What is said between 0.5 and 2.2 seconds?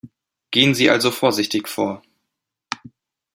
Sie also vorsichtig vor!